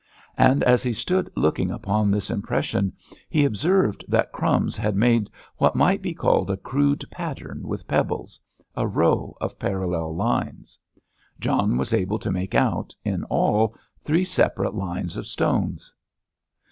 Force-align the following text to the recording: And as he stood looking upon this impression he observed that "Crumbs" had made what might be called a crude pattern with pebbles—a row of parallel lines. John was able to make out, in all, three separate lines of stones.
And 0.39 0.63
as 0.63 0.81
he 0.81 0.93
stood 0.93 1.29
looking 1.35 1.69
upon 1.69 2.09
this 2.09 2.31
impression 2.31 2.93
he 3.29 3.45
observed 3.45 4.03
that 4.07 4.31
"Crumbs" 4.31 4.75
had 4.75 4.95
made 4.95 5.29
what 5.57 5.75
might 5.75 6.01
be 6.01 6.11
called 6.15 6.49
a 6.49 6.57
crude 6.57 7.03
pattern 7.11 7.61
with 7.67 7.87
pebbles—a 7.87 8.87
row 8.87 9.37
of 9.39 9.59
parallel 9.59 10.15
lines. 10.15 10.79
John 11.39 11.77
was 11.77 11.93
able 11.93 12.17
to 12.17 12.31
make 12.31 12.55
out, 12.55 12.95
in 13.05 13.25
all, 13.25 13.75
three 14.03 14.23
separate 14.25 14.73
lines 14.73 15.17
of 15.17 15.27
stones. 15.27 15.93